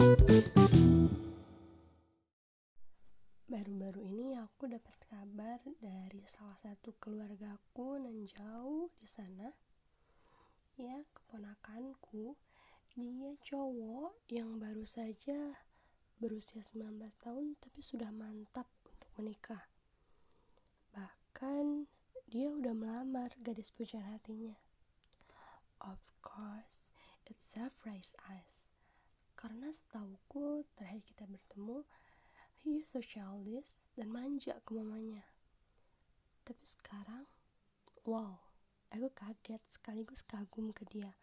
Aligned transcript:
Baru-baru 0.00 0.40
ini 4.00 4.32
aku 4.32 4.64
dapat 4.64 4.96
kabar 5.04 5.60
dari 5.76 6.24
salah 6.24 6.56
satu 6.56 6.96
keluargaku 6.96 8.00
nan 8.00 8.24
jauh 8.24 8.88
di 8.96 9.04
sana. 9.04 9.52
Ya, 10.80 11.04
keponakanku. 11.12 12.32
Dia 12.96 13.36
cowok 13.44 14.24
yang 14.32 14.56
baru 14.56 14.88
saja 14.88 15.60
berusia 16.16 16.64
19 16.64 16.96
tahun 17.20 17.60
tapi 17.60 17.84
sudah 17.84 18.08
mantap 18.08 18.72
untuk 18.88 19.12
menikah. 19.20 19.68
Bahkan 20.96 21.92
dia 22.24 22.48
udah 22.48 22.72
melamar 22.72 23.36
gadis 23.44 23.68
pujaan 23.68 24.16
hatinya. 24.16 24.56
Of 25.76 26.00
course, 26.24 26.88
it 27.28 27.36
surprised 27.36 28.16
us. 28.24 28.79
Karena 29.40 29.72
setauku 29.72 30.68
terakhir 30.76 31.00
kita 31.00 31.24
bertemu, 31.24 31.80
he 32.60 32.84
is 32.84 32.92
so 32.92 33.00
childish 33.00 33.80
dan 33.96 34.12
manja 34.12 34.60
ke 34.60 34.76
mamanya. 34.76 35.24
Tapi 36.44 36.60
sekarang, 36.60 37.24
wow, 38.04 38.36
aku 38.92 39.08
kaget 39.16 39.64
sekaligus 39.72 40.20
kagum 40.20 40.76
ke 40.76 40.84
dia. 40.92 41.16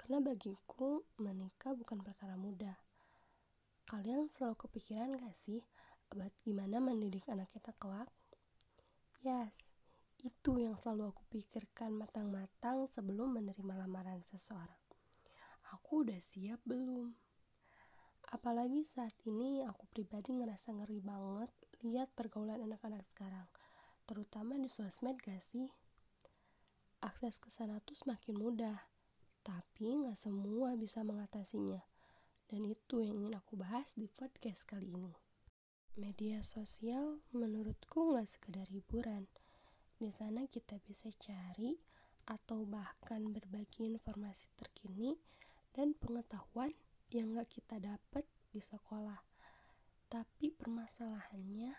Karena 0.00 0.24
bagiku, 0.24 1.04
menikah 1.20 1.76
bukan 1.76 2.00
perkara 2.00 2.40
mudah. 2.40 2.80
Kalian 3.84 4.32
selalu 4.32 4.56
kepikiran 4.56 5.20
gak 5.20 5.36
sih 5.36 5.60
buat 6.08 6.32
gimana 6.40 6.80
mendidik 6.80 7.28
anak 7.28 7.52
kita 7.52 7.76
kelak? 7.76 8.08
Yes, 9.20 9.76
itu 10.24 10.56
yang 10.56 10.80
selalu 10.80 11.12
aku 11.12 11.20
pikirkan 11.28 12.00
matang-matang 12.00 12.88
sebelum 12.88 13.36
menerima 13.36 13.84
lamaran 13.84 14.24
seseorang. 14.24 14.80
Aku 15.76 16.00
udah 16.00 16.16
siap 16.16 16.64
belum? 16.64 17.25
Apalagi 18.26 18.82
saat 18.82 19.14
ini 19.22 19.62
aku 19.62 19.86
pribadi 19.86 20.34
ngerasa 20.34 20.74
ngeri 20.74 20.98
banget 20.98 21.50
lihat 21.86 22.10
pergaulan 22.18 22.58
anak-anak 22.58 23.06
sekarang, 23.06 23.46
terutama 24.02 24.58
di 24.58 24.66
sosmed 24.66 25.14
gak 25.22 25.38
sih? 25.38 25.70
Akses 27.06 27.38
ke 27.38 27.54
sana 27.54 27.78
tuh 27.86 27.94
semakin 27.94 28.34
mudah, 28.34 28.90
tapi 29.46 30.02
nggak 30.02 30.18
semua 30.18 30.74
bisa 30.74 31.06
mengatasinya. 31.06 31.78
Dan 32.50 32.66
itu 32.66 32.98
yang 32.98 33.22
ingin 33.22 33.38
aku 33.38 33.54
bahas 33.54 33.94
di 33.94 34.10
podcast 34.10 34.66
kali 34.66 34.98
ini. 34.98 35.14
Media 35.94 36.42
sosial 36.42 37.22
menurutku 37.30 38.10
nggak 38.10 38.26
sekedar 38.26 38.66
hiburan. 38.74 39.30
Di 40.02 40.10
sana 40.10 40.50
kita 40.50 40.82
bisa 40.82 41.14
cari 41.14 41.78
atau 42.26 42.66
bahkan 42.66 43.30
berbagi 43.30 43.86
informasi 43.86 44.50
terkini 44.58 45.14
dan 45.78 45.94
pengetahuan 45.94 46.74
yang 47.14 47.38
gak 47.38 47.50
kita 47.50 47.78
dapat 47.78 48.26
di 48.50 48.58
sekolah. 48.58 49.20
Tapi 50.10 50.50
permasalahannya, 50.54 51.74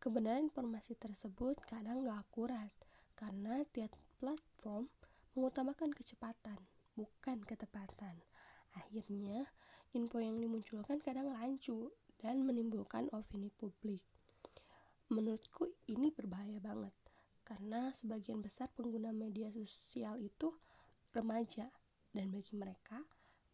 kebenaran 0.00 0.48
informasi 0.48 0.96
tersebut 0.96 1.60
kadang 1.64 2.04
gak 2.04 2.20
akurat 2.24 2.72
karena 3.16 3.64
tiap 3.72 3.92
platform 4.20 4.88
mengutamakan 5.36 5.92
kecepatan, 5.92 6.58
bukan 6.96 7.40
ketepatan. 7.44 8.20
Akhirnya, 8.76 9.48
info 9.96 10.20
yang 10.20 10.40
dimunculkan 10.40 11.00
kadang 11.00 11.32
rancu 11.32 11.92
dan 12.20 12.44
menimbulkan 12.44 13.08
opini 13.16 13.48
publik. 13.48 14.04
Menurutku 15.10 15.74
ini 15.90 16.14
berbahaya 16.14 16.62
banget 16.62 16.94
karena 17.42 17.90
sebagian 17.90 18.38
besar 18.38 18.70
pengguna 18.70 19.10
media 19.10 19.50
sosial 19.50 20.22
itu 20.22 20.54
remaja 21.10 21.66
dan 22.14 22.30
bagi 22.30 22.54
mereka 22.54 23.02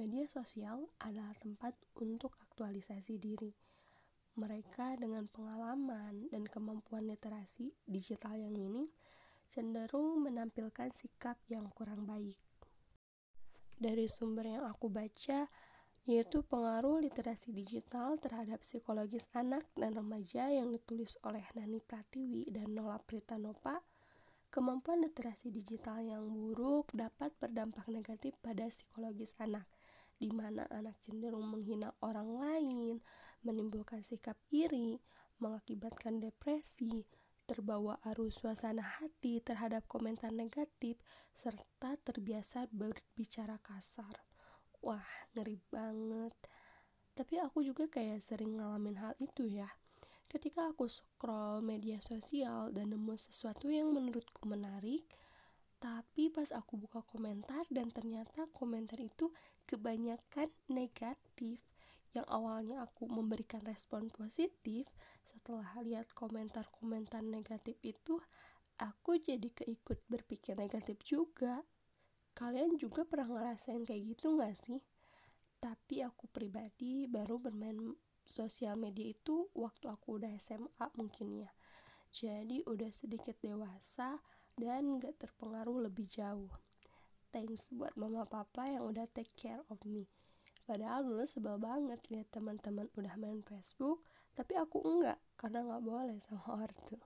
Media 0.00 0.24
sosial 0.24 0.88
adalah 1.04 1.36
tempat 1.36 1.76
untuk 2.00 2.32
aktualisasi 2.40 3.20
diri. 3.20 3.52
Mereka 4.32 4.96
dengan 4.96 5.28
pengalaman 5.28 6.24
dan 6.32 6.48
kemampuan 6.48 7.04
literasi 7.04 7.68
digital 7.84 8.40
yang 8.40 8.56
minim 8.56 8.88
cenderung 9.52 10.24
menampilkan 10.24 10.88
sikap 10.96 11.36
yang 11.52 11.68
kurang 11.76 12.08
baik. 12.08 12.40
Dari 13.76 14.08
sumber 14.08 14.48
yang 14.48 14.64
aku 14.64 14.88
baca, 14.88 15.52
yaitu 16.08 16.48
pengaruh 16.48 16.96
literasi 17.04 17.52
digital 17.52 18.16
terhadap 18.16 18.64
psikologis 18.64 19.28
anak 19.36 19.68
dan 19.76 19.92
remaja 19.92 20.48
yang 20.48 20.72
ditulis 20.72 21.20
oleh 21.28 21.44
Nani 21.52 21.84
Pratiwi 21.84 22.48
dan 22.48 22.72
Nola 22.72 22.96
Pritanopa, 23.04 23.84
kemampuan 24.48 25.04
literasi 25.04 25.52
digital 25.52 26.00
yang 26.00 26.24
buruk 26.24 26.88
dapat 26.96 27.36
berdampak 27.36 27.84
negatif 27.92 28.32
pada 28.40 28.64
psikologis 28.64 29.36
anak 29.36 29.68
di 30.20 30.28
mana 30.28 30.68
anak 30.68 31.00
cenderung 31.00 31.48
menghina 31.48 31.96
orang 32.04 32.28
lain, 32.28 33.00
menimbulkan 33.40 34.04
sikap 34.04 34.36
iri, 34.52 35.00
mengakibatkan 35.40 36.20
depresi, 36.20 37.08
terbawa 37.48 37.96
arus 38.12 38.44
suasana 38.44 39.00
hati 39.00 39.40
terhadap 39.40 39.88
komentar 39.88 40.28
negatif, 40.30 41.00
serta 41.32 41.96
terbiasa 42.04 42.68
berbicara 42.68 43.56
kasar. 43.64 44.22
Wah, 44.84 45.08
ngeri 45.32 45.56
banget. 45.72 46.36
Tapi 47.16 47.40
aku 47.40 47.64
juga 47.64 47.88
kayak 47.88 48.20
sering 48.20 48.60
ngalamin 48.60 49.00
hal 49.00 49.16
itu 49.18 49.48
ya. 49.48 49.66
Ketika 50.30 50.70
aku 50.70 50.86
scroll 50.86 51.58
media 51.58 51.98
sosial 51.98 52.70
dan 52.70 52.94
nemu 52.94 53.18
sesuatu 53.18 53.66
yang 53.66 53.90
menurutku 53.90 54.46
menarik, 54.46 55.02
tapi 55.82 56.30
pas 56.30 56.54
aku 56.54 56.76
buka 56.76 57.02
komentar 57.02 57.64
dan 57.72 57.90
ternyata 57.90 58.46
komentar 58.54 59.00
itu 59.00 59.32
kebanyakan 59.68 60.48
negatif 60.70 61.60
yang 62.10 62.26
awalnya 62.26 62.82
aku 62.82 63.06
memberikan 63.06 63.62
respon 63.62 64.10
positif 64.10 64.90
setelah 65.22 65.78
lihat 65.82 66.10
komentar-komentar 66.12 67.22
negatif 67.22 67.78
itu 67.86 68.18
aku 68.82 69.20
jadi 69.22 69.46
keikut 69.52 70.02
berpikir 70.10 70.58
negatif 70.58 70.98
juga. 71.06 71.62
Kalian 72.34 72.78
juga 72.78 73.04
pernah 73.06 73.30
ngerasain 73.30 73.84
kayak 73.84 74.16
gitu 74.16 74.38
gak 74.38 74.56
sih? 74.56 74.80
tapi 75.60 76.00
aku 76.00 76.24
pribadi 76.32 77.04
baru 77.04 77.36
bermain 77.36 77.76
sosial 78.24 78.80
media 78.80 79.12
itu 79.12 79.52
waktu 79.52 79.92
aku 79.92 80.16
udah 80.16 80.32
SMA 80.40 80.86
mungkin 80.96 81.44
ya. 81.44 81.52
Jadi 82.10 82.64
udah 82.64 82.90
sedikit 82.90 83.36
dewasa 83.44 84.18
dan 84.56 84.98
gak 84.98 85.20
terpengaruh 85.20 85.86
lebih 85.86 86.08
jauh 86.08 86.50
thanks 87.30 87.70
buat 87.74 87.94
mama 87.94 88.26
papa 88.26 88.66
yang 88.66 88.86
udah 88.90 89.06
take 89.10 89.30
care 89.38 89.62
of 89.70 89.78
me. 89.86 90.06
Padahal 90.66 91.02
dulu 91.02 91.26
sebel 91.26 91.58
banget 91.58 91.98
lihat 92.10 92.30
teman-teman 92.30 92.86
udah 92.94 93.14
main 93.18 93.42
Facebook 93.42 94.02
tapi 94.38 94.54
aku 94.54 94.78
enggak 94.86 95.18
karena 95.34 95.66
nggak 95.66 95.82
boleh 95.82 96.18
sama 96.22 96.46
ortu. 96.66 96.98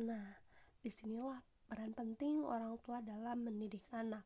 Nah 0.00 0.40
di 0.82 0.90
sinilah 0.90 1.40
peran 1.68 1.96
penting 1.96 2.44
orang 2.44 2.76
tua 2.84 3.00
dalam 3.00 3.44
mendidik 3.44 3.88
anak. 3.96 4.24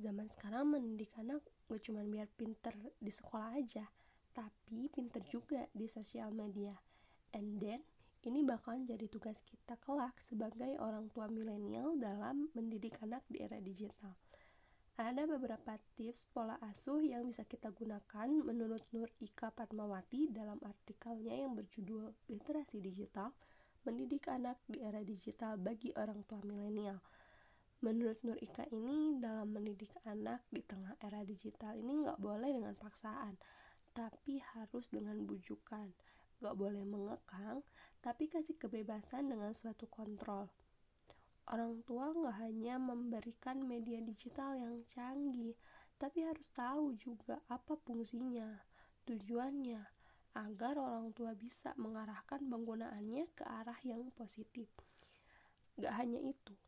Zaman 0.00 0.32
sekarang 0.32 0.72
mendidik 0.72 1.12
anak 1.20 1.44
gak 1.68 1.84
cuma 1.84 2.00
biar 2.04 2.28
pinter 2.32 2.72
di 2.96 3.12
sekolah 3.12 3.60
aja 3.60 3.84
tapi 4.32 4.88
pinter 4.88 5.20
juga 5.28 5.68
di 5.76 5.84
sosial 5.84 6.32
media. 6.32 6.72
And 7.36 7.60
then 7.60 7.84
ini 8.26 8.46
bakalan 8.46 8.86
jadi 8.86 9.10
tugas 9.10 9.42
kita 9.42 9.74
kelak 9.82 10.14
sebagai 10.22 10.78
orang 10.78 11.10
tua 11.10 11.26
milenial 11.26 11.98
dalam 11.98 12.46
mendidik 12.54 13.02
anak 13.02 13.26
di 13.26 13.42
era 13.42 13.58
digital. 13.58 14.14
Ada 14.94 15.26
beberapa 15.26 15.80
tips 15.98 16.30
pola 16.30 16.54
asuh 16.62 17.02
yang 17.02 17.26
bisa 17.26 17.42
kita 17.48 17.72
gunakan 17.74 18.28
menurut 18.28 18.84
Nur 18.92 19.10
Ika 19.18 19.50
Patmawati 19.50 20.30
dalam 20.30 20.60
artikelnya 20.62 21.32
yang 21.32 21.56
berjudul 21.56 22.12
Literasi 22.30 22.78
Digital, 22.78 23.32
Mendidik 23.88 24.28
Anak 24.30 24.60
di 24.68 24.84
Era 24.84 25.00
Digital 25.00 25.58
bagi 25.58 25.90
Orang 25.96 26.22
Tua 26.28 26.44
Milenial. 26.44 27.00
Menurut 27.82 28.22
Nur 28.22 28.38
Ika 28.38 28.68
ini, 28.70 29.18
dalam 29.18 29.50
mendidik 29.50 29.90
anak 30.06 30.46
di 30.46 30.62
tengah 30.62 30.94
era 31.02 31.26
digital 31.26 31.74
ini 31.74 32.06
nggak 32.06 32.22
boleh 32.22 32.54
dengan 32.54 32.78
paksaan, 32.78 33.34
tapi 33.90 34.38
harus 34.54 34.86
dengan 34.86 35.18
bujukan 35.26 35.90
gak 36.42 36.58
boleh 36.58 36.82
mengekang, 36.82 37.62
tapi 38.02 38.26
kasih 38.26 38.58
kebebasan 38.58 39.30
dengan 39.30 39.54
suatu 39.54 39.86
kontrol. 39.86 40.50
Orang 41.46 41.86
tua 41.86 42.10
gak 42.10 42.42
hanya 42.42 42.82
memberikan 42.82 43.62
media 43.62 44.02
digital 44.02 44.58
yang 44.58 44.82
canggih, 44.90 45.54
tapi 46.02 46.26
harus 46.26 46.50
tahu 46.50 46.98
juga 46.98 47.38
apa 47.46 47.78
fungsinya, 47.78 48.58
tujuannya, 49.06 49.86
agar 50.34 50.74
orang 50.82 51.14
tua 51.14 51.38
bisa 51.38 51.70
mengarahkan 51.78 52.42
penggunaannya 52.42 53.30
ke 53.38 53.46
arah 53.46 53.78
yang 53.86 54.10
positif. 54.10 54.66
Gak 55.78 55.94
hanya 55.94 56.18
itu, 56.18 56.58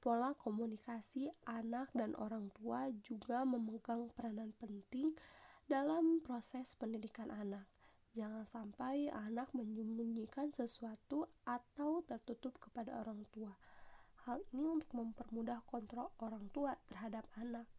pola 0.00 0.34
komunikasi 0.34 1.30
anak 1.44 1.92
dan 1.94 2.16
orang 2.16 2.48
tua 2.56 2.88
juga 3.04 3.46
memegang 3.46 4.10
peranan 4.10 4.50
penting 4.56 5.12
dalam 5.70 6.18
proses 6.24 6.74
pendidikan 6.74 7.30
anak. 7.30 7.68
Jangan 8.10 8.42
sampai 8.42 9.06
anak 9.10 9.54
menyembunyikan 9.54 10.50
sesuatu 10.50 11.30
atau 11.46 12.02
tertutup 12.02 12.58
kepada 12.58 12.98
orang 13.00 13.22
tua. 13.30 13.54
Hal 14.26 14.42
ini 14.52 14.66
untuk 14.66 14.90
mempermudah 14.94 15.62
kontrol 15.64 16.10
orang 16.20 16.50
tua 16.50 16.74
terhadap 16.90 17.24
anak. 17.38 17.70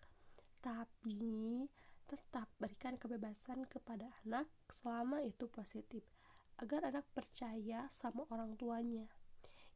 Tapi 0.63 1.67
tetap 2.11 2.51
berikan 2.59 2.99
kebebasan 2.99 3.63
kepada 3.71 4.11
anak 4.27 4.47
selama 4.67 5.23
itu 5.23 5.47
positif 5.47 6.03
agar 6.59 6.91
anak 6.91 7.07
percaya 7.15 7.87
sama 7.87 8.27
orang 8.29 8.59
tuanya 8.59 9.07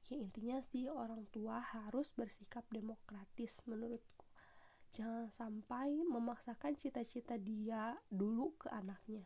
ya 0.05 0.15
intinya 0.21 0.61
sih 0.61 0.85
orang 0.85 1.25
tua 1.33 1.57
harus 1.63 2.13
bersikap 2.13 2.61
demokratis 2.69 3.65
menurutku 3.65 4.27
jangan 4.93 5.33
sampai 5.33 6.05
memaksakan 6.05 6.77
cita-cita 6.77 7.41
dia 7.41 7.97
dulu 8.13 8.53
ke 8.59 8.69
anaknya 8.69 9.25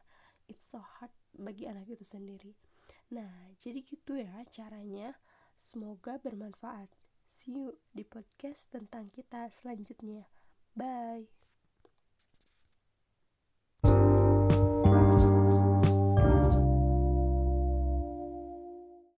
it's 0.49 0.73
so 0.73 0.81
hard 0.81 1.13
bagi 1.37 1.69
anak 1.69 1.87
itu 1.87 2.03
sendiri. 2.03 2.57
Nah 3.13 3.53
jadi 3.61 3.79
gitu 3.85 4.17
ya 4.17 4.41
caranya. 4.49 5.15
Semoga 5.55 6.17
bermanfaat. 6.17 6.89
See 7.29 7.53
you 7.55 7.77
di 7.93 8.01
podcast 8.01 8.73
tentang 8.73 9.13
kita 9.13 9.47
selanjutnya. 9.53 10.25
Bye 10.73 11.38